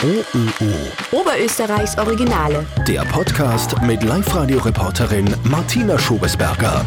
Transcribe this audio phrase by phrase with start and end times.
[0.00, 1.20] OÖO.
[1.20, 2.64] Oberösterreichs Originale.
[2.86, 6.84] Der Podcast mit Live-Radio-Reporterin Martina Schobesberger.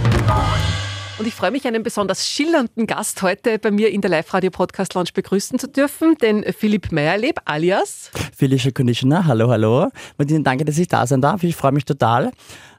[1.22, 5.60] Und ich freue mich, einen besonders schillernden Gast heute bei mir in der Live-Radio-Podcast-Lounge begrüßen
[5.60, 9.28] zu dürfen, den Philipp Meyerleb alias Physician Conditioner.
[9.28, 9.90] Hallo, hallo.
[10.18, 11.44] Martina, danke, dass ich da sein darf.
[11.44, 12.32] Ich freue mich total.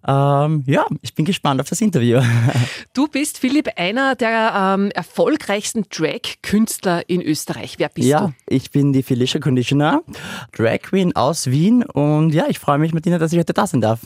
[0.05, 2.21] Ähm, ja, ich bin gespannt auf das Interview.
[2.95, 7.77] Du bist, Philipp, einer der ähm, erfolgreichsten Drag-Künstler in Österreich.
[7.79, 8.33] Wer bist ja, du?
[8.49, 10.03] ich bin die Felicia Conditioner,
[10.51, 13.81] Drag Queen aus Wien und ja, ich freue mich, Martina, dass ich heute da sein
[13.81, 14.01] darf.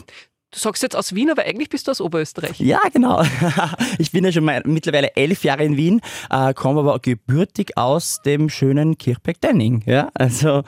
[0.51, 2.59] Du sagst jetzt aus Wien, aber eigentlich bist du aus Oberösterreich.
[2.59, 3.21] Ja, genau.
[3.99, 8.49] Ich bin ja schon mittlerweile elf Jahre in Wien, äh, komme aber gebürtig aus dem
[8.49, 9.83] schönen Kirchberg-Denning.
[9.85, 10.63] Ja, also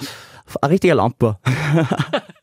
[0.62, 1.40] ein richtiger Lamper.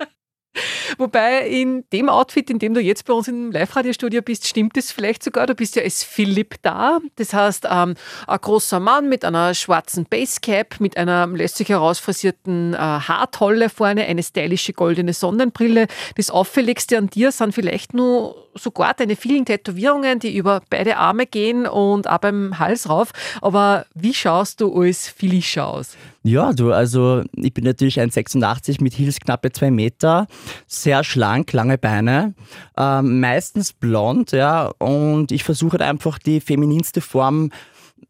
[0.99, 4.93] Wobei in dem Outfit, in dem du jetzt bei uns im Live-Radio-Studio bist, stimmt es
[4.93, 5.47] vielleicht sogar.
[5.47, 6.99] Du bist ja als Philipp da.
[7.17, 7.95] Das heißt, ähm,
[8.27, 14.23] ein großer Mann mit einer schwarzen Basecap, mit einer lässig herausfrisierten äh, Haartolle vorne, eine
[14.23, 15.87] stylische goldene Sonnenbrille.
[16.17, 21.27] Das Auffälligste an dir sind vielleicht nur sogar deine vielen Tätowierungen, die über beide Arme
[21.27, 23.13] gehen und auch beim Hals rauf.
[23.43, 25.97] Aber wie schaust du als Felicia aus?
[26.27, 30.27] Ja, du, also ich bin natürlich 1,86 mit Heels knappe zwei Meter,
[30.67, 32.35] sehr schlank, lange Beine,
[32.77, 37.53] äh, meistens blond, ja, und ich versuche einfach die femininste Form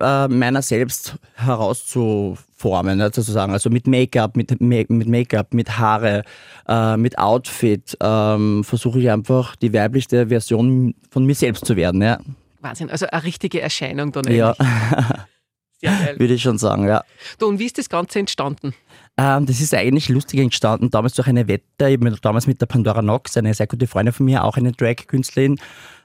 [0.01, 3.53] äh, meiner selbst herauszuformen, ne, sozusagen.
[3.53, 6.23] Also mit Make-up, mit, mit Make-up, mit Haare,
[6.67, 12.01] äh, mit Outfit ähm, versuche ich einfach die weiblichste Version von mir selbst zu werden.
[12.01, 12.19] Ja.
[12.63, 14.69] Wahnsinn, also eine richtige Erscheinung dann Ja, eigentlich.
[14.91, 15.27] Geil.
[16.17, 17.03] würde ich schon sagen, ja.
[17.39, 18.75] Du, und wie ist das Ganze entstanden?
[19.19, 22.67] Ähm, das ist eigentlich lustig entstanden, damals durch eine Wette, ich bin damals mit der
[22.67, 25.59] Pandora Knox, eine sehr gute Freundin von mir, auch eine Drag-Künstlerin,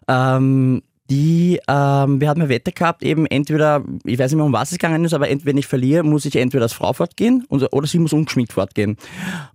[0.08, 4.54] ähm, die, ähm, wir hatten eine Wette gehabt, eben entweder, ich weiß nicht mehr, um
[4.54, 7.44] was es gegangen ist, aber entweder wenn ich verliere, muss ich entweder als Frau fortgehen
[7.50, 8.96] und, oder sie muss ungeschminkt fortgehen.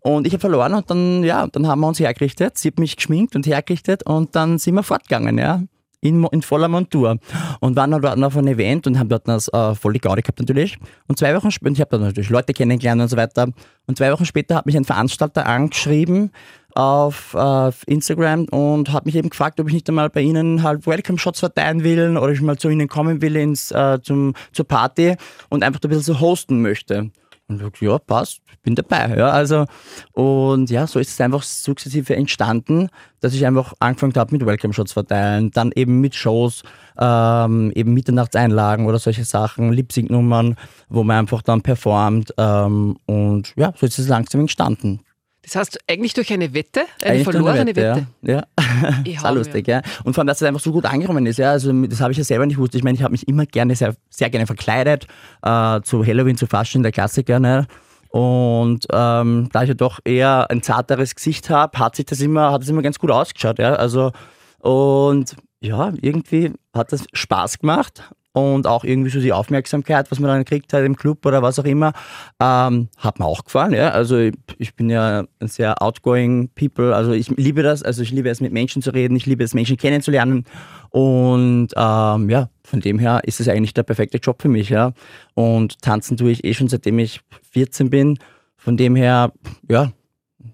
[0.01, 2.97] Und ich habe verloren und dann, ja, dann haben wir uns hergerichtet, sie hat mich
[2.97, 5.63] geschminkt und hergerichtet und dann sind wir fortgegangen, ja.
[6.03, 7.19] In, in voller Montur.
[7.61, 10.39] Und waren dann dort auf einem Event und haben dort das äh, voll Gaudi gehabt
[10.39, 10.79] natürlich.
[11.09, 13.49] Und zwei Wochen später, ich habe dann natürlich Leute kennengelernt und so weiter.
[13.87, 16.31] Und zwei Wochen später hat mich ein Veranstalter angeschrieben
[16.77, 20.87] auf, äh, Instagram und hat mich eben gefragt, ob ich nicht einmal bei ihnen halt
[20.87, 24.67] Welcome Shots verteilen will oder ich mal zu ihnen kommen will ins, äh, zum, zur
[24.67, 25.17] Party
[25.49, 27.11] und einfach ein bisschen so hosten möchte.
[27.49, 29.17] Und ich ja, passt, bin dabei.
[29.17, 29.67] Ja, also,
[30.13, 32.89] und ja, so ist es einfach sukzessive entstanden,
[33.21, 36.65] dass ich einfach angefangen habe mit Welcome Shots verteilen, dann eben mit Shows,
[36.99, 40.57] ähm, eben Mitternachtseinlagen oder solche Sachen, Lip-Sync-Nummern,
[40.89, 42.35] wo man einfach dann performt.
[42.37, 45.06] Ähm, und ja, so ist es langsam entstanden.
[45.47, 48.07] Das heißt, eigentlich durch eine Wette, eine Eigentlich verlorene Wette.
[48.21, 48.47] Ja, ja.
[49.05, 49.81] Ich sehr hau lustig, ja.
[50.03, 51.53] Und vor allem, dass es einfach so gut angekommen ist, ja.
[51.53, 52.75] Also das habe ich ja selber nicht gewusst.
[52.75, 55.07] Ich meine, ich habe mich immer gerne, sehr, sehr gerne verkleidet,
[55.43, 57.69] äh, zu Halloween, zu Fasching, der Klassiker, ne?
[58.09, 62.51] Und ähm, da ich ja doch eher ein zarteres Gesicht habe, hat sich das immer,
[62.51, 63.75] hat es immer ganz gut ausgeschaut, ja.
[63.75, 64.11] Also
[64.59, 68.03] und ja, irgendwie hat das Spaß gemacht
[68.37, 71.59] und auch irgendwie so die Aufmerksamkeit, was man dann kriegt halt im Club oder was
[71.59, 71.93] auch immer,
[72.39, 73.73] ähm, hat mir auch gefallen.
[73.73, 73.89] Ja?
[73.93, 78.11] Also ich, ich bin ja ein sehr outgoing People, also ich liebe das, also ich
[78.11, 80.45] liebe es mit Menschen zu reden, ich liebe es Menschen kennenzulernen
[80.91, 84.69] und ähm, ja, von dem her ist es eigentlich der perfekte Job für mich.
[84.69, 84.93] Ja?
[85.33, 87.23] Und tanzen tue ich eh schon seitdem ich
[87.53, 88.19] 14 bin,
[88.59, 89.33] von dem her,
[89.67, 89.93] ja,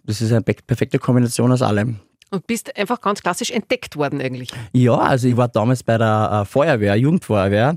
[0.04, 1.98] das ist eine pe- perfekte Kombination aus allem.
[2.32, 4.48] Und bist einfach ganz klassisch entdeckt worden eigentlich.
[4.72, 7.76] Ja, also ich war damals bei der äh, Feuerwehr, Jugendfeuerwehr.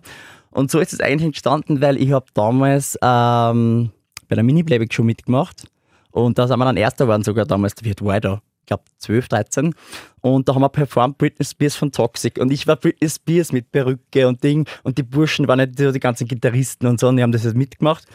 [0.49, 3.91] Und so ist es eigentlich entstanden, weil ich habe damals ähm,
[4.29, 5.65] bei der Mini-Playback-Show mitgemacht.
[6.11, 8.41] Und da sind wir dann Erster geworden, sogar damals, da wird weiter.
[8.61, 9.75] Ich glaube 12, 13.
[10.21, 12.37] Und da haben wir performt Britney Spears von Toxic.
[12.37, 14.65] Und ich war Britney Spears mit Perücke und Ding.
[14.83, 17.09] Und die Burschen waren nicht so die ganzen Gitarristen und so.
[17.09, 18.05] Und die haben das jetzt mitgemacht.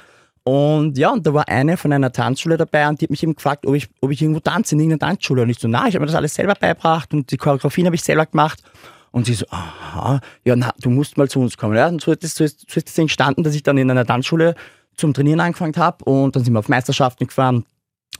[0.44, 3.34] Und ja, und da war eine von einer Tanzschule dabei und die hat mich eben
[3.34, 5.42] gefragt, ob ich, ob ich irgendwo tanze in irgendeiner Tanzschule.
[5.42, 7.96] Und ich so, na, ich habe mir das alles selber beigebracht und die Choreografien habe
[7.96, 8.62] ich selber gemacht.
[9.12, 11.76] Und sie so, aha, ja, na, du musst mal zu uns kommen.
[11.76, 13.90] Ja, und so ist, das, so, ist, so ist das entstanden, dass ich dann in
[13.90, 14.54] einer Tanzschule
[14.96, 17.64] zum Trainieren angefangen habe und dann sind wir auf Meisterschaften gefahren.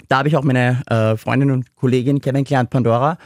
[0.09, 3.19] Da habe ich auch meine äh, Freundin und Kollegin kennengelernt, Pandora.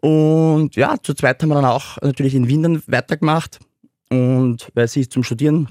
[0.00, 3.58] Und ja, zu zweit haben wir dann auch natürlich in Wien dann weitergemacht.
[4.10, 5.68] Und weil sie ist zum Studieren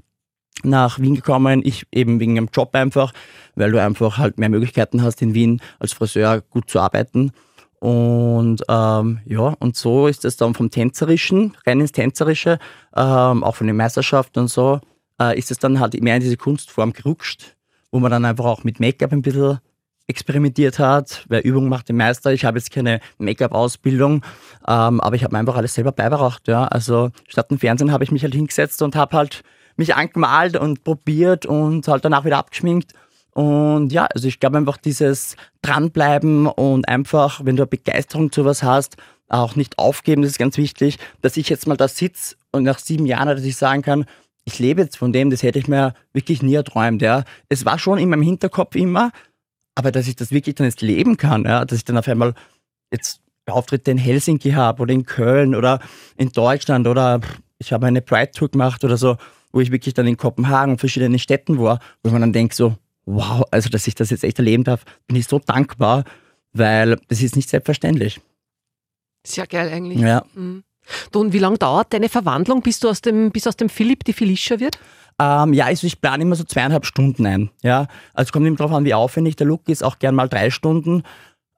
[0.63, 3.13] nach Wien gekommen, ich eben wegen dem Job einfach,
[3.55, 7.31] weil du einfach halt mehr Möglichkeiten hast in Wien als Friseur gut zu arbeiten.
[7.79, 12.59] Und ähm, ja, und so ist es dann vom Tänzerischen, rein ins Tänzerische,
[12.95, 14.81] ähm, auch von den Meisterschaften und so,
[15.19, 17.55] äh, ist es dann halt mehr in diese Kunstform gerutscht,
[17.91, 19.59] wo man dann einfach auch mit Make-up ein bisschen
[20.07, 21.23] experimentiert hat.
[21.29, 22.33] Wer Übung macht, den Meister.
[22.33, 24.25] Ich habe jetzt keine Make-up-Ausbildung,
[24.67, 26.47] ähm, aber ich habe mir einfach alles selber beigebracht.
[26.47, 26.65] Ja.
[26.65, 29.43] Also statt dem Fernsehen habe ich mich halt hingesetzt und habe halt
[29.79, 32.93] mich angemalt und probiert und halt danach wieder abgeschminkt.
[33.31, 38.45] Und ja, also ich glaube einfach dieses Dranbleiben und einfach, wenn du eine Begeisterung zu
[38.45, 38.97] was hast,
[39.29, 42.79] auch nicht aufgeben, das ist ganz wichtig, dass ich jetzt mal da sitze und nach
[42.79, 44.05] sieben Jahren, dass ich sagen kann,
[44.43, 47.01] ich lebe jetzt von dem, das hätte ich mir wirklich nie erträumt.
[47.01, 47.23] Ja.
[47.47, 49.11] Es war schon in meinem Hinterkopf immer,
[49.75, 52.33] aber dass ich das wirklich dann jetzt leben kann, ja, dass ich dann auf einmal
[52.91, 55.79] jetzt Auftritte in Helsinki habe oder in Köln oder
[56.17, 57.21] in Deutschland oder
[57.59, 59.17] ich habe eine Pride Tour gemacht oder so,
[59.51, 62.75] wo ich wirklich dann in Kopenhagen, verschiedenen Städten war, wo man dann denkt so,
[63.05, 66.03] wow, also dass ich das jetzt echt erleben darf, bin ich so dankbar,
[66.53, 68.21] weil das ist nicht selbstverständlich.
[69.25, 69.99] Sehr geil eigentlich.
[69.99, 70.23] Ja.
[70.35, 70.63] Mhm.
[71.11, 74.03] Du, und wie lange dauert deine Verwandlung, bis du aus dem, bis aus dem Philipp
[74.05, 74.79] die Felicia wird?
[75.19, 77.49] Ähm, ja, also ich plane immer so zweieinhalb Stunden ein.
[77.61, 80.49] Ja, also kommt immer darauf an, wie aufwendig der Look ist, auch gern mal drei
[80.49, 81.03] Stunden.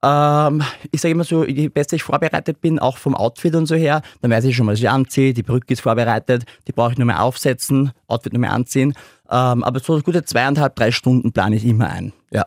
[0.04, 3.76] Ähm, ich sage immer so, je besser ich vorbereitet bin, auch vom Outfit und so
[3.76, 5.34] her, dann weiß ich schon, was ich anziehe.
[5.34, 8.94] Die Perücke ist vorbereitet, die brauche ich nur mehr aufsetzen, Outfit nur mehr anziehen.
[9.30, 12.14] Ähm, aber so gute zweieinhalb, drei Stunden plane ich immer ein.
[12.32, 12.46] Ja.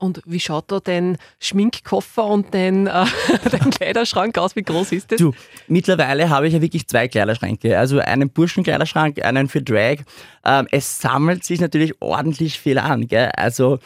[0.00, 3.04] Und wie schaut da dein Schminkkoffer und dein, äh,
[3.50, 4.56] dein Kleiderschrank aus?
[4.56, 5.18] Wie groß ist das?
[5.18, 5.32] Du,
[5.68, 7.78] mittlerweile habe ich ja wirklich zwei Kleiderschränke.
[7.78, 9.98] Also einen Burschenkleiderschrank, einen für Drag.
[10.44, 13.08] Ähm, es sammelt sich natürlich ordentlich viel an.
[13.08, 13.30] Gell?
[13.36, 13.78] Also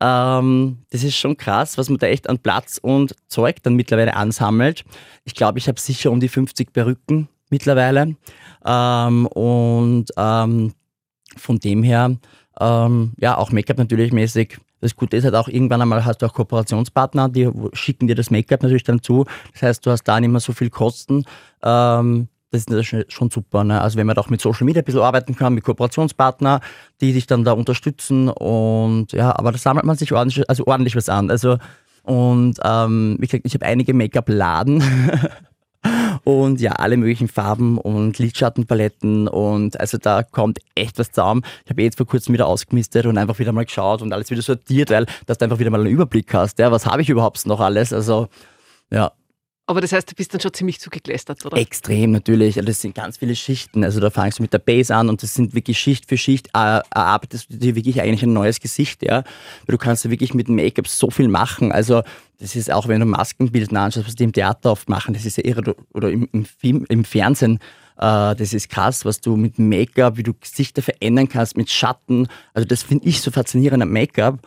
[0.00, 4.16] ähm, das ist schon krass, was man da echt an Platz und Zeug dann mittlerweile
[4.16, 4.84] ansammelt.
[5.24, 8.16] Ich glaube, ich habe sicher um die 50 Perücken mittlerweile.
[8.64, 10.74] Ähm, und ähm,
[11.36, 12.16] von dem her,
[12.60, 16.26] ähm, ja, auch Make-up natürlich mäßig das Gute ist halt auch, irgendwann einmal hast du
[16.26, 19.26] auch Kooperationspartner, die schicken dir das Make-up natürlich dann zu.
[19.52, 21.24] Das heißt, du hast da nicht mehr so viel Kosten.
[21.62, 23.64] Ähm, das ist schon super.
[23.64, 23.80] Ne?
[23.80, 26.60] Also wenn man auch mit Social Media ein bisschen arbeiten kann, mit Kooperationspartner,
[27.00, 30.96] die dich dann da unterstützen und ja, aber da sammelt man sich ordentlich, also ordentlich
[30.96, 31.30] was an.
[31.30, 31.58] Also
[32.02, 34.82] und ähm, wie gesagt, ich habe einige Make-up-Laden.
[36.24, 41.42] und ja, alle möglichen Farben und Lidschattenpaletten und also da kommt echt was zusammen.
[41.64, 44.42] Ich habe jetzt vor kurzem wieder ausgemistet und einfach wieder mal geschaut und alles wieder
[44.42, 47.46] sortiert, weil dass du einfach wieder mal einen Überblick hast, ja, was habe ich überhaupt
[47.46, 48.28] noch alles, also
[48.90, 49.12] ja,
[49.70, 51.56] aber das heißt, du bist dann schon ziemlich zugeklästert, oder?
[51.56, 52.56] Extrem, natürlich.
[52.56, 53.84] Also das sind ganz viele Schichten.
[53.84, 56.48] Also da fangst du mit der Base an und das sind wirklich Schicht für Schicht,
[56.48, 59.22] äh, erarbeitest du dir wirklich eigentlich ein neues Gesicht, ja.
[59.68, 61.70] Du kannst ja wirklich mit Make-up so viel machen.
[61.70, 62.02] Also
[62.40, 65.36] das ist auch, wenn du Maskenbilder anschaust, was die im Theater oft machen, das ist
[65.36, 67.60] ja irre, oder im, im Film, im Fernsehen,
[67.98, 72.26] äh, das ist krass, was du mit Make-up, wie du Gesichter verändern kannst, mit Schatten.
[72.54, 74.40] Also das finde ich so faszinierend am Make-up.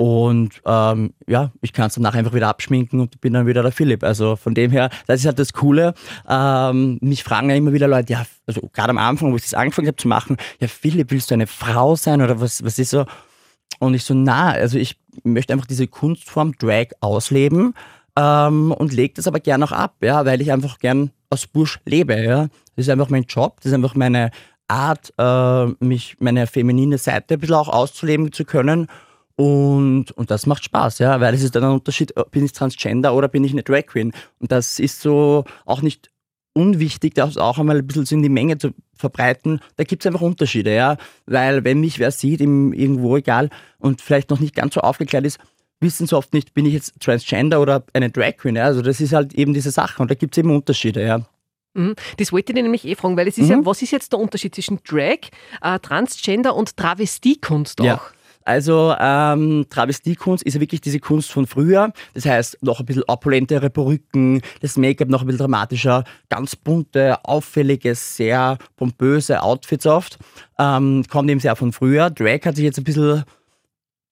[0.00, 3.70] Und ähm, ja, ich kann es danach einfach wieder abschminken und bin dann wieder der
[3.70, 4.02] Philipp.
[4.02, 5.92] Also von dem her, das ist halt das Coole.
[6.26, 9.52] Ähm, mich fragen ja immer wieder Leute, ja, also gerade am Anfang, wo ich das
[9.52, 12.88] angefangen habe zu machen, ja, Philipp, willst du eine Frau sein oder was, was ist
[12.88, 13.04] so?
[13.78, 17.74] Und ich so, na, also ich möchte einfach diese Kunstform Drag ausleben
[18.16, 21.78] ähm, und lege das aber gern auch ab, ja, weil ich einfach gern aus Busch
[21.84, 22.48] lebe, ja.
[22.74, 24.30] Das ist einfach mein Job, das ist einfach meine
[24.66, 28.86] Art, äh, mich, meine feminine Seite ein bisschen auch auszuleben zu können.
[29.40, 33.14] Und, und das macht Spaß, ja, weil es ist dann ein Unterschied, bin ich Transgender
[33.14, 34.12] oder bin ich eine Drag Queen.
[34.38, 36.10] Und das ist so auch nicht
[36.52, 39.60] unwichtig, das auch einmal ein bisschen so in die Menge zu verbreiten.
[39.78, 40.98] Da gibt es einfach Unterschiede, ja.
[41.24, 43.48] Weil wenn mich wer sieht, im, irgendwo egal,
[43.78, 45.38] und vielleicht noch nicht ganz so aufgeklärt ist,
[45.80, 48.56] wissen sie oft nicht, bin ich jetzt Transgender oder eine Drag Queen.
[48.56, 48.64] Ja?
[48.64, 51.20] Also das ist halt eben diese Sache und da gibt es eben Unterschiede, ja.
[51.72, 51.94] Mhm.
[52.18, 53.50] Das wollte ich nämlich eh fragen, weil es ist mhm.
[53.52, 55.30] ja, was ist jetzt der Unterschied zwischen Drag,
[55.62, 57.84] äh, Transgender und Travestiekunst auch?
[57.86, 58.02] Ja.
[58.44, 61.92] Also ähm, Travestiekunst ist ja wirklich diese Kunst von früher.
[62.14, 67.24] Das heißt, noch ein bisschen opulentere Perücken, das Make-up noch ein bisschen dramatischer, ganz bunte,
[67.24, 70.18] auffällige, sehr pompöse Outfits oft.
[70.58, 72.10] Ähm, kommt eben sehr von früher.
[72.10, 73.24] Drag hat sich jetzt ein bisschen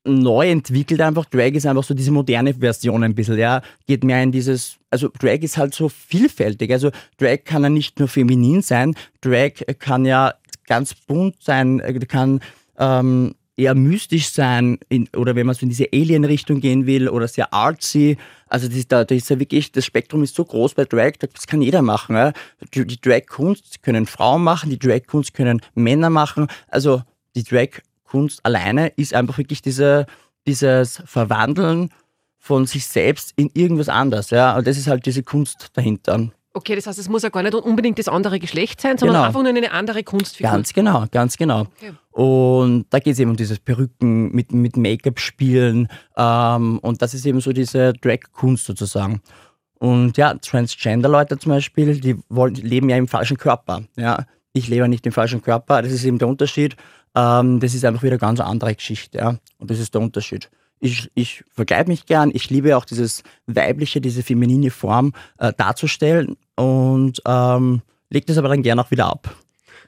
[0.05, 1.25] neu entwickelt einfach.
[1.27, 3.63] Drag ist einfach so diese moderne Version ein bisschen, ja.
[3.87, 6.71] Geht mehr in dieses, also Drag ist halt so vielfältig.
[6.73, 10.35] Also Drag kann ja nicht nur feminin sein, Drag kann ja
[10.67, 12.41] ganz bunt sein, kann
[12.79, 17.27] ähm, eher mystisch sein in, oder wenn man so in diese Alien-Richtung gehen will oder
[17.27, 18.17] sehr artsy.
[18.47, 21.47] Also das, da, da ist ja wirklich, das Spektrum ist so groß bei Drag, das
[21.47, 22.17] kann jeder machen.
[22.17, 22.33] Ja.
[22.73, 26.47] Die, die Drag-Kunst können Frauen machen, die Drag-Kunst können Männer machen.
[26.69, 27.03] Also
[27.35, 30.07] die Drag-Kunst alleine ist einfach wirklich diese,
[30.47, 31.91] dieses Verwandeln
[32.39, 34.31] von sich selbst in irgendwas anderes.
[34.31, 34.57] Ja.
[34.57, 36.31] Und das ist halt diese Kunst dahinter.
[36.59, 39.27] Okay, das heißt, es muss ja gar nicht unbedingt das andere Geschlecht sein, sondern genau.
[39.29, 40.51] einfach nur eine andere Kunstfigur.
[40.51, 41.61] Ganz genau, ganz genau.
[41.61, 41.93] Okay.
[42.11, 45.87] Und da geht es eben um dieses Perücken mit, mit Make-up spielen.
[46.17, 49.23] Ähm, und das ist eben so diese Drag-Kunst sozusagen.
[49.79, 53.85] Und ja, Transgender-Leute zum Beispiel, die wollen, leben ja im falschen Körper.
[53.95, 54.27] Ja.
[54.53, 56.75] Ich lebe nicht im falschen Körper, das ist eben der Unterschied.
[57.15, 59.19] Ähm, das ist einfach wieder eine ganz andere Geschichte.
[59.19, 59.37] Ja.
[59.59, 60.51] Und das ist der Unterschied
[60.81, 66.37] ich, ich vergleiche mich gern, ich liebe auch dieses weibliche, diese feminine Form äh, darzustellen
[66.57, 69.35] und ähm, lege das aber dann gern auch wieder ab.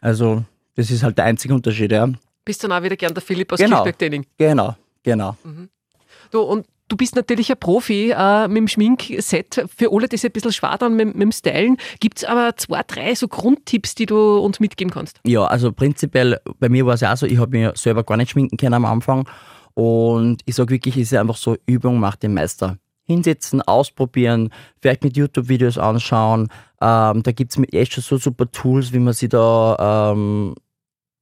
[0.00, 0.44] Also
[0.76, 2.08] das ist halt der einzige Unterschied, ja.
[2.44, 4.26] Bist du dann auch wieder gern der Philipp aus genau, Kiesberg-Training?
[4.38, 5.36] Genau, Genau.
[6.30, 9.66] Du, und du bist natürlich ein Profi äh, mit dem Schminkset.
[9.74, 11.76] Für alle, die sich ein bisschen schwer dann mit, mit dem Stylen.
[12.00, 15.20] Gibt es aber zwei, drei so Grundtipps, die du uns mitgeben kannst?
[15.26, 18.16] Ja, also prinzipiell, bei mir war es ja auch so, ich habe mir selber gar
[18.16, 19.28] nicht schminken können am Anfang.
[19.80, 22.76] Und ich sage wirklich, es ist einfach so, Übung macht den Meister.
[23.04, 24.50] Hinsetzen, ausprobieren,
[24.82, 26.48] vielleicht mit YouTube-Videos anschauen.
[26.82, 30.54] Ähm, da gibt es echt schon so super Tools, wie man sich da ähm,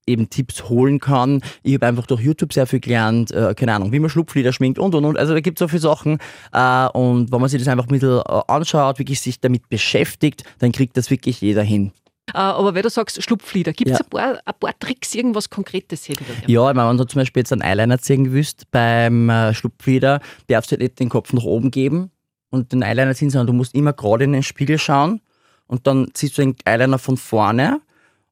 [0.09, 1.41] eben Tipps holen kann.
[1.63, 4.81] Ich habe einfach durch YouTube sehr viel gelernt, äh, keine Ahnung, wie man Schlupflieder schminkt
[4.81, 5.17] und und und.
[5.17, 6.19] Also da gibt es so viele Sachen.
[6.53, 10.43] Äh, und wenn man sich das einfach ein bisschen äh, anschaut, wirklich sich damit beschäftigt,
[10.59, 11.93] dann kriegt das wirklich jeder hin.
[12.35, 14.05] Äh, aber wenn du sagst Schlupflieder, gibt es Ja.
[14.05, 16.09] ein, paar, ein paar Tricks, irgendwas Konkretes?
[16.09, 16.51] Hätte ich da gern.
[16.51, 20.21] Ja, ich meine, wenn du zum Beispiel jetzt einen Eyeliner ziehen willst beim äh, Schlupflider,
[20.49, 22.11] darfst du halt nicht den Kopf nach oben geben
[22.51, 25.21] und den Eyeliner ziehen, sondern du musst immer gerade in den Spiegel schauen
[25.67, 27.81] und dann ziehst du den Eyeliner von vorne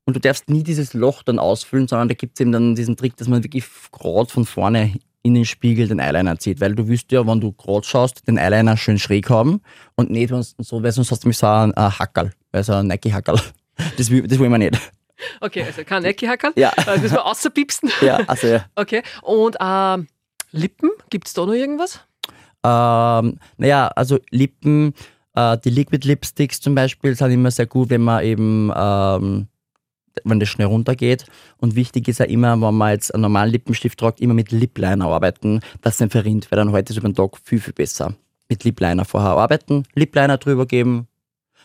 [0.05, 2.97] und du darfst nie dieses Loch dann ausfüllen, sondern da gibt es eben dann diesen
[2.97, 6.87] Trick, dass man wirklich gerade von vorne in den Spiegel den Eyeliner zieht, weil du
[6.87, 9.61] willst ja, wenn du gerade schaust, den Eyeliner schön schräg haben
[9.97, 12.87] und nicht so, weil sonst hast du nämlich so ein äh, Hackerl, weil so ein
[12.87, 13.41] Nike-Hackerl.
[13.97, 14.78] Das will, das will man nicht.
[15.40, 16.52] Okay, also kein Ecke-Hackerl.
[16.56, 16.73] Ja.
[16.87, 17.90] Äh, müssen wir außerpiepsen.
[18.02, 18.66] Ja, also ja.
[18.75, 19.02] Okay.
[19.23, 20.09] Und ähm,
[20.52, 22.00] Lippen, gibt es da noch irgendwas?
[22.62, 24.95] Ähm, naja, also Lippen,
[25.35, 29.47] äh, die Liquid Lipsticks zum Beispiel sind immer sehr gut, wenn man eben, ähm,
[30.25, 31.26] wenn das schnell runtergeht.
[31.59, 34.78] Und wichtig ist ja immer, wenn man jetzt einen normalen Lippenstift tragt, immer mit Lip
[34.78, 37.75] Liner arbeiten, dass es nicht verrinnt, weil dann heute ist über den Tag viel, viel
[37.75, 38.14] besser.
[38.49, 41.09] Mit Lip Liner vorher arbeiten, Lip Liner drüber geben.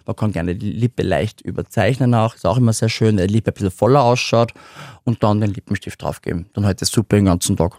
[0.05, 3.34] Man kann gerne die Lippe leicht überzeichnen auch, ist auch immer sehr schön, weil die
[3.36, 4.53] Lippe ein bisschen voller ausschaut
[5.03, 6.48] und dann den Lippenstift draufgeben.
[6.53, 7.77] Dann heute ist super den ganzen Tag.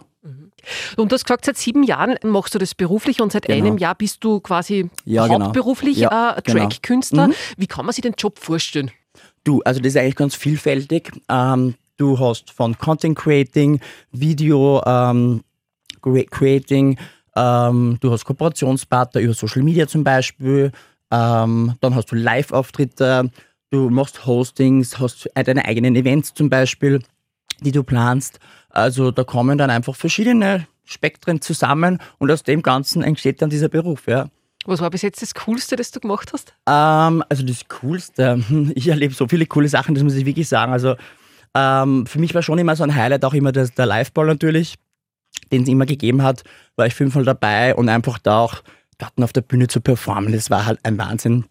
[0.95, 3.57] Und du hast gesagt, seit sieben Jahren machst du das beruflich und seit Genau.
[3.67, 5.45] einem Jahr bist du quasi Ja, genau.
[5.47, 6.59] hauptberuflich Ja, äh, genau.
[6.69, 7.27] Drag-Künstler.
[7.27, 7.33] Mhm.
[7.57, 8.89] Wie kann man sich den Job vorstellen?
[9.43, 11.11] Du, also das ist eigentlich ganz vielfältig.
[11.29, 13.81] Ähm, du hast von Content Creating,
[14.13, 15.41] Video ähm,
[16.01, 16.97] Cre- Creating,
[17.35, 20.71] ähm, du hast Kooperationspartner über Social Media zum Beispiel,
[21.13, 23.29] ähm, dann hast du Live-Auftritte,
[23.69, 27.01] du machst Hostings, hast deine eigenen Events zum Beispiel,
[27.61, 28.39] die du planst.
[28.69, 33.69] Also da kommen dann einfach verschiedene Spektren zusammen und aus dem Ganzen entsteht dann dieser
[33.69, 34.27] Beruf, ja.
[34.65, 36.53] Was war bis jetzt das Coolste, das du gemacht hast?
[36.67, 38.43] Ähm, also das Coolste,
[38.75, 40.71] ich erlebe so viele coole Sachen, das muss ich wirklich sagen.
[40.71, 40.95] Also
[41.53, 44.75] ähm, für mich war schon immer so ein Highlight auch immer das, der Liveball natürlich,
[45.51, 46.43] den es immer gegeben hat,
[46.75, 48.63] war ich fünfmal dabei und einfach da auch
[49.11, 51.45] dort auf der Bühne zu performen, das war halt ein Wahnsinn.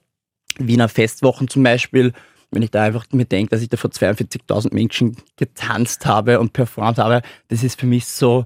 [0.59, 2.13] Wiener Festwochen zum Beispiel,
[2.51, 6.53] wenn ich da einfach mir denke, dass ich da vor 42.000 Menschen getanzt habe und
[6.53, 8.45] performt habe, das ist für mich so,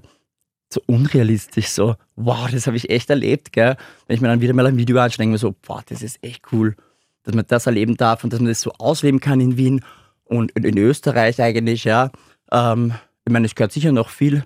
[0.71, 3.75] so unrealistisch, so, wow, das habe ich echt erlebt, gell?
[4.07, 6.01] Wenn ich mir dann wieder mal ein Video anschaue, denke ich mir so, boah, das
[6.01, 6.75] ist echt cool,
[7.23, 9.83] dass man das erleben darf und dass man das so ausleben kann in Wien
[10.23, 12.11] und in, Österreich eigentlich, ja.
[12.51, 12.93] Ähm,
[13.25, 14.43] ich meine, es gehört sicher noch viel,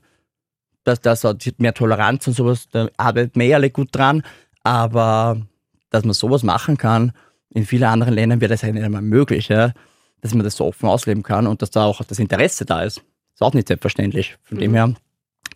[0.84, 4.24] dass das hat mehr Toleranz und sowas, da arbeitet man eh alle gut dran,
[4.64, 5.42] aber
[5.90, 7.12] dass man sowas machen kann,
[7.50, 9.74] in vielen anderen Ländern wäre das ja nicht einmal möglich, ja?
[10.22, 13.02] dass man das so offen ausleben kann und dass da auch das Interesse da ist.
[13.34, 14.38] Ist auch nicht selbstverständlich.
[14.44, 14.76] Von dem Mhm.
[14.76, 14.94] her,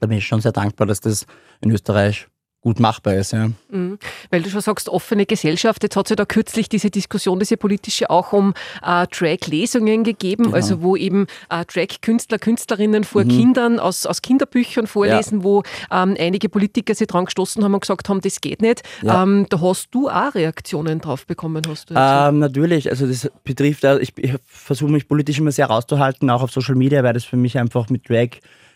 [0.02, 1.26] da bin ich schon sehr dankbar, dass das
[1.62, 2.28] in Österreich
[2.65, 3.31] gut machbar ist.
[3.31, 3.51] Ja.
[3.69, 4.00] Mhm.
[4.31, 5.84] Weil du schon sagst, offene Gesellschaft.
[5.84, 10.45] Jetzt hat es ja da kürzlich diese Diskussion, diese politische, auch um äh, Drag-Lesungen gegeben,
[10.45, 10.55] Genau.
[10.55, 13.29] also wo eben äh, Drag-Künstler, Künstlerinnen vor Mhm.
[13.29, 18.10] Kindern aus, aus Kinderbüchern vorlesen, wo ähm, einige Politiker sich dran gestoßen haben und gesagt
[18.10, 18.81] haben, das geht nicht.
[19.03, 19.22] Ja.
[19.22, 21.93] Ähm, da hast du auch Reaktionen drauf bekommen, hast du.
[21.95, 26.41] Ähm, natürlich, also das betrifft, äh, ich, ich versuche mich politisch immer sehr rauszuhalten, auch
[26.41, 28.29] auf Social Media, weil das für mich einfach mit Drag,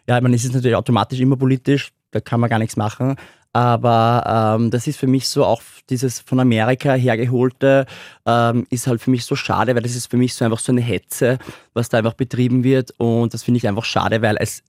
[0.08, 3.16] ja, ich meine, es ist natürlich automatisch immer politisch, da kann man gar nichts machen.
[3.52, 7.88] Aber ähm, das ist für mich so auch dieses von Amerika hergeholte,
[8.26, 10.72] ähm, ist halt für mich so schade, weil das ist für mich so einfach so
[10.72, 11.40] eine Hetze,
[11.74, 12.92] was da einfach betrieben wird.
[12.98, 14.62] Und das finde ich einfach schade, weil es,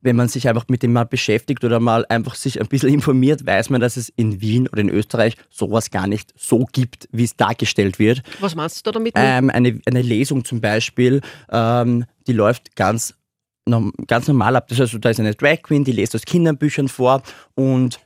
[0.00, 3.44] wenn man sich einfach mit dem mal beschäftigt oder mal einfach sich ein bisschen informiert,
[3.44, 7.24] weiß man, dass es in Wien oder in Österreich sowas gar nicht so gibt, wie
[7.24, 8.22] es dargestellt wird.
[8.40, 9.12] Was meinst du da damit?
[9.14, 11.20] Ähm, eine, eine Lesung zum Beispiel,
[11.50, 13.14] ähm, die läuft ganz,
[14.06, 14.68] ganz normal ab.
[14.68, 17.22] Das heißt, da ist eine Drag Queen, die liest aus Kinderbüchern vor
[17.54, 18.00] und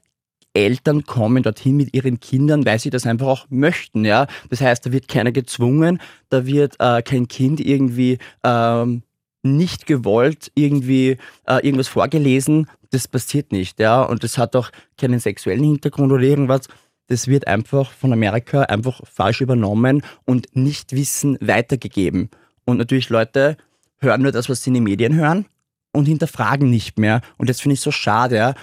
[0.56, 4.04] Eltern kommen dorthin mit ihren Kindern, weil sie das einfach auch möchten.
[4.04, 4.26] Ja?
[4.48, 9.02] Das heißt, da wird keiner gezwungen, da wird äh, kein Kind irgendwie ähm,
[9.42, 12.68] nicht gewollt irgendwie äh, irgendwas vorgelesen.
[12.90, 13.78] Das passiert nicht.
[13.78, 14.02] Ja?
[14.02, 16.68] Und das hat auch keinen sexuellen Hintergrund oder irgendwas.
[17.08, 22.30] Das wird einfach von Amerika einfach falsch übernommen und nicht Wissen weitergegeben.
[22.64, 23.56] Und natürlich Leute
[23.98, 25.46] hören nur das, was sie in den Medien hören
[25.92, 27.20] und hinterfragen nicht mehr.
[27.38, 28.54] Und das finde ich so schade.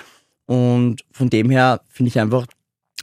[0.46, 2.46] Und von dem her finde ich einfach,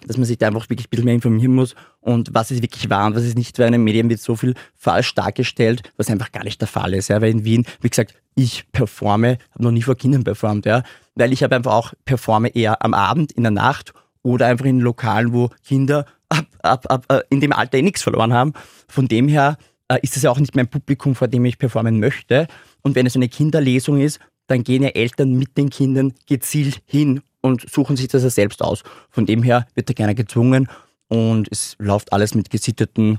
[0.06, 2.88] dass man sich da einfach wirklich ein bisschen mehr informieren muss und was ist wirklich
[2.88, 3.66] wahr und was ist nicht wahr.
[3.66, 7.08] In den Medien wird so viel falsch dargestellt, was einfach gar nicht der Fall ist.
[7.08, 7.20] Ja.
[7.20, 10.82] Weil in Wien, wie gesagt, ich performe, habe noch nie vor Kindern performt, ja.
[11.14, 14.80] Weil ich habe einfach auch performe eher am Abend, in der Nacht oder einfach in
[14.80, 18.52] Lokalen, wo Kinder ab, ab, ab, äh, in dem Alter eh nichts verloren haben.
[18.88, 19.58] Von dem her
[19.96, 22.46] ist es ja auch nicht mein Publikum, vor dem ich performen möchte.
[22.82, 27.22] Und wenn es eine Kinderlesung ist, dann gehen ja Eltern mit den Kindern gezielt hin
[27.40, 28.82] und suchen sich das ja selbst aus.
[29.10, 30.68] Von dem her wird da keiner gezwungen
[31.08, 33.18] und es läuft alles mit gesitteten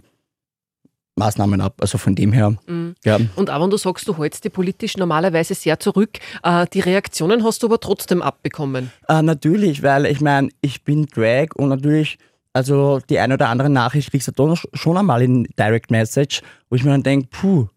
[1.15, 1.75] Maßnahmen ab.
[1.81, 2.55] Also von dem her.
[2.67, 2.95] Mhm.
[3.03, 3.19] Ja.
[3.35, 7.43] Und auch wenn du sagst, du hältst die politisch normalerweise sehr zurück, äh, die Reaktionen
[7.43, 8.91] hast du aber trotzdem abbekommen.
[9.07, 12.17] Äh, natürlich, weil ich meine, ich bin Drag und natürlich,
[12.53, 16.75] also die eine oder andere Nachricht kriegst du dann schon einmal in Direct Message, wo
[16.75, 17.67] ich mir dann denke, puh,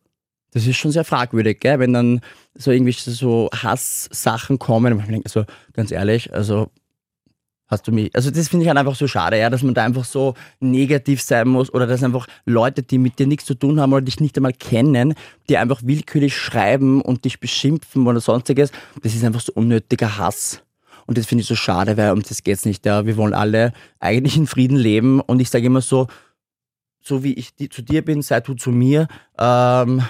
[0.53, 1.79] das ist schon sehr fragwürdig, gell?
[1.79, 2.21] wenn dann
[2.55, 4.93] so irgendwie so Hasssachen kommen.
[4.93, 6.71] Und ich denke, also ganz ehrlich, also
[7.67, 8.15] hast du mich.
[8.15, 11.23] Also das finde ich halt einfach so schade, ja, dass man da einfach so negativ
[11.23, 14.21] sein muss oder dass einfach Leute, die mit dir nichts zu tun haben oder dich
[14.21, 15.15] nicht einmal kennen,
[15.49, 18.71] die einfach willkürlich schreiben und dich beschimpfen oder sonstiges.
[19.03, 20.63] Das ist einfach so unnötiger Hass.
[21.07, 22.87] Und das finde ich so schade, weil um das geht es nicht.
[22.87, 23.07] Ja.
[23.07, 26.07] Wir wollen alle eigentlich in Frieden leben und ich sage immer so,
[27.01, 29.09] so wie ich zu dir bin, sei du zu mir.
[29.39, 30.03] Ähm,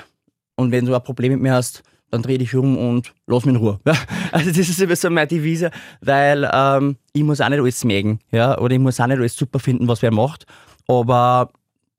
[0.57, 3.55] und wenn du ein Problem mit mir hast, dann dreh dich um und lass mich
[3.57, 3.81] in Ruhe.
[4.33, 5.71] Also das ist immer so meine Devise,
[6.01, 9.37] weil ähm, ich muss auch nicht alles mögen, ja, oder ich muss auch nicht alles
[9.37, 10.45] super finden, was wer macht,
[10.89, 11.53] aber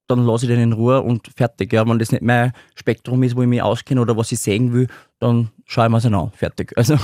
[0.08, 1.72] dann lasse ich den in Ruhe und fertig.
[1.74, 1.88] Ja.
[1.88, 4.88] Wenn das nicht mein Spektrum ist, wo ich mich auskenne oder was ich sehen will,
[5.20, 6.74] dann schaue ich mir es an, fertig.
[6.78, 6.98] Also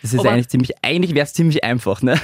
[0.00, 2.18] das ist aber eigentlich ziemlich, eigentlich wäre es ziemlich einfach, ne?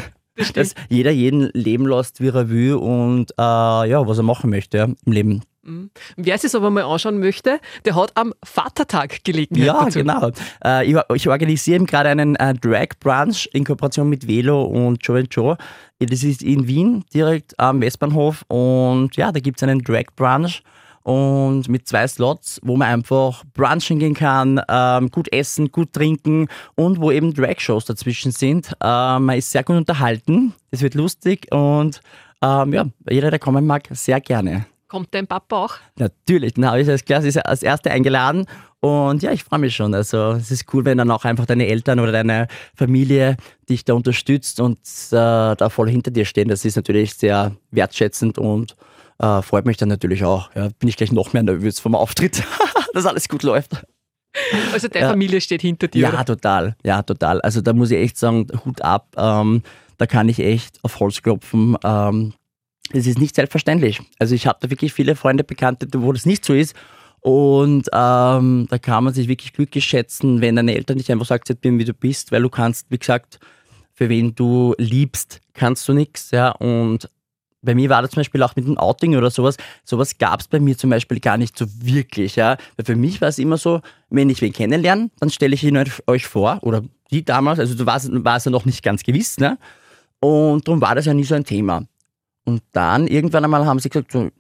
[0.55, 4.79] Dass jeder jeden leben lässt, wie er will und äh, ja, was er machen möchte
[4.79, 5.43] ja, im Leben.
[5.69, 5.91] Mhm.
[6.17, 9.67] Wer es aber mal anschauen möchte, der hat am Vatertag Gelegenheit.
[9.67, 9.99] Ja, dazu.
[9.99, 10.31] genau.
[10.65, 15.25] Äh, ich, ich, organisiere gerade einen äh, Drag Brunch in Kooperation mit Velo und Joe
[15.31, 15.57] Joe.
[15.99, 18.45] Das ist in Wien, direkt am Westbahnhof.
[18.49, 20.63] Und ja, da gibt es einen Drag Brunch
[21.03, 26.49] und mit zwei Slots, wo man einfach brunchen gehen kann, ähm, gut essen, gut trinken
[26.75, 28.73] und wo eben Drag-Shows dazwischen sind.
[28.83, 32.01] Ähm, man ist sehr gut unterhalten, es wird lustig und
[32.43, 34.67] ähm, ja, jeder, der kommen mag, sehr gerne.
[34.89, 35.75] Kommt dein Papa auch?
[35.99, 38.47] Natürlich, habe ich als, Klasse, als Erste eingeladen.
[38.81, 39.93] Und ja, ich freue mich schon.
[39.93, 43.37] Also es ist cool, wenn dann auch einfach deine Eltern oder deine Familie
[43.69, 44.79] dich da unterstützt und
[45.11, 46.49] äh, da voll hinter dir stehen.
[46.49, 48.77] Das ist natürlich sehr wertschätzend und
[49.19, 50.51] äh, freut mich dann natürlich auch.
[50.55, 52.43] Ja, bin ich gleich noch mehr nervös vom Auftritt,
[52.95, 53.83] dass alles gut läuft.
[54.73, 55.11] Also deine ja.
[55.11, 56.03] Familie steht hinter dir.
[56.03, 56.25] Ja, oder?
[56.25, 56.77] total.
[56.85, 57.41] Ja, total.
[57.41, 59.09] Also da muss ich echt sagen, Hut ab.
[59.17, 59.63] Ähm,
[59.97, 61.77] da kann ich echt auf Holz klopfen.
[61.83, 62.35] Ähm,
[62.93, 64.01] es ist nicht selbstverständlich.
[64.19, 66.75] Also ich habe da wirklich viele Freunde, Bekannte, wo das nicht so ist.
[67.21, 71.43] Und ähm, da kann man sich wirklich glücklich schätzen, wenn deine Eltern nicht einfach sagen,
[71.49, 73.41] jetzt bin wie du bist, weil du kannst, wie gesagt,
[73.93, 76.31] für wen du liebst, kannst du nichts.
[76.31, 76.51] Ja?
[76.53, 77.11] Und
[77.69, 79.59] bei mir war das zum Beispiel auch mit dem Outing oder sowas.
[79.85, 82.37] Sowas gab es bei mir zum Beispiel gar nicht so wirklich.
[82.37, 82.57] Ja?
[82.77, 85.79] Weil für mich war es immer so, wenn ich wen kennenlerne, dann stelle ich ihn
[86.07, 86.61] euch vor.
[86.63, 89.37] Oder die damals, also du warst, warst ja noch nicht ganz gewiss.
[89.37, 89.59] Ne?
[90.19, 91.85] Und darum war das ja nie so ein Thema.
[92.45, 94.31] Und dann irgendwann einmal haben sie gesagt, so,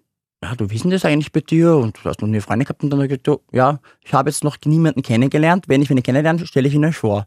[0.42, 2.88] ja, du wissen das eigentlich bei dir und du hast noch nie Freunde gehabt und
[2.88, 5.68] dann habe ich gesagt, ja, ich habe jetzt noch niemanden kennengelernt.
[5.68, 7.26] Wenn ich ihn kennenlerne, stelle ich ihn euch vor.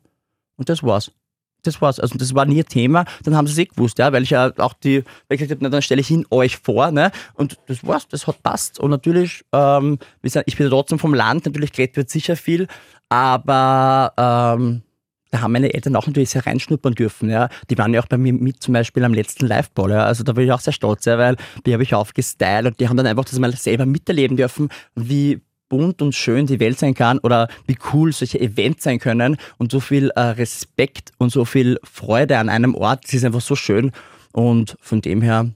[0.57, 1.11] Und das war's.
[1.63, 1.99] Das war's.
[1.99, 3.05] Also das war nie Thema.
[3.23, 5.61] Dann haben sie es eh gewusst, ja, weil ich ja auch die, weil ich gesagt
[5.61, 7.11] habe, dann stelle ich ihn euch vor, ne?
[7.35, 8.79] Und das war's, das hat passt.
[8.79, 12.67] Und natürlich, ähm, ich bin trotzdem vom Land, natürlich Gret wird sicher viel,
[13.09, 14.81] aber ähm,
[15.31, 17.29] da haben meine Eltern auch natürlich sehr reinschnuppern dürfen.
[17.29, 17.49] Ja.
[17.69, 19.91] Die waren ja auch bei mir mit zum Beispiel am letzten Live-Ball.
[19.91, 20.05] Ja.
[20.05, 22.89] Also da bin ich auch sehr stolz, ja, weil die habe ich aufgestylt und die
[22.89, 25.41] haben dann einfach das mal selber miterleben dürfen, wie
[25.71, 29.71] bunt und schön die Welt sein kann oder wie cool solche Events sein können und
[29.71, 33.05] so viel äh, Respekt und so viel Freude an einem Ort.
[33.05, 33.93] Das ist einfach so schön
[34.33, 35.49] und von dem her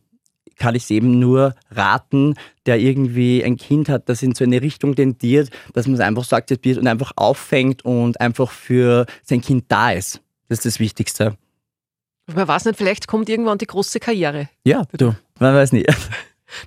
[0.58, 4.62] kann ich es eben nur raten, der irgendwie ein Kind hat, das in so eine
[4.62, 9.42] Richtung tendiert, dass man es einfach so akzeptiert und einfach auffängt und einfach für sein
[9.42, 10.22] Kind da ist.
[10.48, 11.36] Das ist das Wichtigste.
[12.34, 14.48] Man weiß nicht, vielleicht kommt irgendwann die große Karriere.
[14.64, 15.94] Ja, du, man weiß nicht.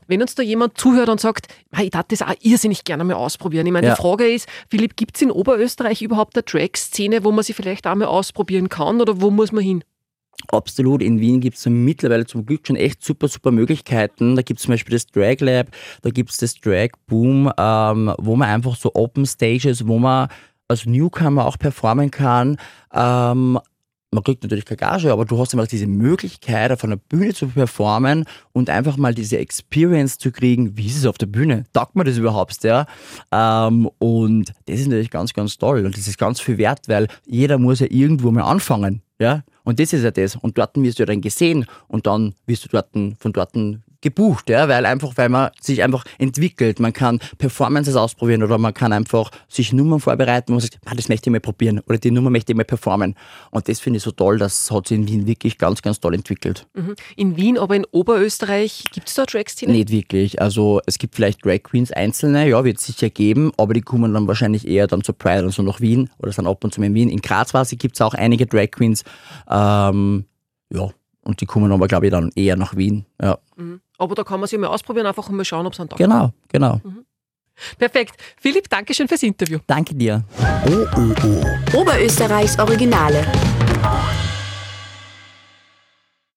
[0.07, 1.49] Wenn uns da jemand zuhört und sagt,
[1.81, 3.67] ich darf das auch irrsinnig gerne mal ausprobieren.
[3.67, 3.95] Ich meine, ja.
[3.95, 7.87] die Frage ist, Philipp, gibt es in Oberösterreich überhaupt eine Drag-Szene, wo man sie vielleicht
[7.87, 9.85] auch mal ausprobieren kann oder wo muss man hin?
[10.49, 11.03] Absolut.
[11.03, 14.37] In Wien gibt es mittlerweile zum Glück schon echt super, super Möglichkeiten.
[14.37, 15.69] Da gibt es zum Beispiel das Drag Lab,
[16.03, 20.29] da gibt es das Drag Boom, ähm, wo man einfach so Open Stages, wo man
[20.69, 22.57] als Newcomer auch performen kann.
[22.93, 23.59] Ähm,
[24.11, 27.49] man kriegt natürlich keine Gage, aber du hast einfach diese Möglichkeit, auf einer Bühne zu
[27.49, 31.65] performen und einfach mal diese Experience zu kriegen, wie ist es auf der Bühne?
[31.73, 32.87] Taugt man das überhaupt, ja?
[33.31, 37.09] Ähm, und das ist natürlich ganz, ganz toll und das ist ganz viel wert, weil
[37.27, 40.37] jeder muss ja irgendwo mal anfangen Ja, und das ist ja das.
[40.37, 43.55] Und dort wirst du dann gesehen und dann wirst du dort von dort
[44.01, 46.79] gebucht, ja, weil einfach, weil man sich einfach entwickelt.
[46.79, 50.95] Man kann Performances ausprobieren oder man kann einfach sich Nummern vorbereiten, wo man sagt, ah,
[50.95, 53.15] das möchte ich mal probieren oder die Nummer möchte ich mal performen.
[53.51, 56.15] Und das finde ich so toll, das hat sich in Wien wirklich ganz, ganz toll
[56.15, 56.67] entwickelt.
[56.75, 56.95] Mhm.
[57.17, 59.73] In Wien, aber in Oberösterreich, gibt es da Drags, Tina?
[59.73, 60.41] Nicht wirklich.
[60.41, 64.15] Also es gibt vielleicht Drag Queens einzelne, ja, wird es sicher geben, aber die kommen
[64.15, 66.81] dann wahrscheinlich eher dann zur Pride und so nach Wien oder sind ab und zu
[66.83, 67.09] in Wien.
[67.09, 69.03] In Graz gibt es auch einige Drag Queens.
[69.51, 70.25] Ähm,
[70.73, 70.91] ja,
[71.23, 73.05] und die kommen aber, glaube ich, dann eher nach Wien.
[73.21, 73.39] Ja.
[73.57, 73.81] Mhm.
[73.99, 76.33] Aber da kann man sich mal ausprobieren, einfach mal schauen, ob es einen Tag Genau,
[76.49, 76.81] genau.
[76.85, 77.05] Mhm.
[77.77, 78.15] Perfekt.
[78.41, 79.59] Philipp, danke schön fürs Interview.
[79.67, 80.25] Danke dir.
[80.65, 81.45] OÖO.
[81.75, 83.27] Oberösterreichs Originale.